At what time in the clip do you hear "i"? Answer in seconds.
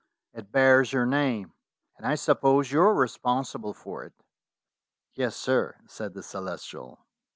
2.07-2.15